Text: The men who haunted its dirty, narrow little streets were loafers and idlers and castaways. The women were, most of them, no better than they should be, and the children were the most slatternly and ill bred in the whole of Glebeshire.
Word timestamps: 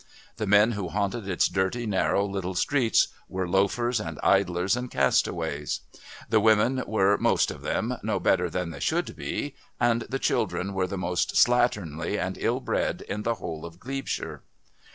The 0.37 0.47
men 0.47 0.71
who 0.71 0.87
haunted 0.87 1.29
its 1.29 1.47
dirty, 1.47 1.85
narrow 1.85 2.25
little 2.25 2.55
streets 2.55 3.09
were 3.29 3.47
loafers 3.47 3.99
and 3.99 4.17
idlers 4.23 4.75
and 4.75 4.89
castaways. 4.89 5.81
The 6.27 6.39
women 6.39 6.83
were, 6.87 7.19
most 7.19 7.51
of 7.51 7.61
them, 7.61 7.95
no 8.01 8.19
better 8.19 8.49
than 8.49 8.71
they 8.71 8.79
should 8.79 9.15
be, 9.15 9.53
and 9.79 10.01
the 10.09 10.17
children 10.17 10.73
were 10.73 10.87
the 10.87 10.97
most 10.97 11.35
slatternly 11.35 12.17
and 12.17 12.35
ill 12.41 12.61
bred 12.61 13.03
in 13.03 13.21
the 13.21 13.35
whole 13.35 13.63
of 13.63 13.79
Glebeshire. 13.79 14.41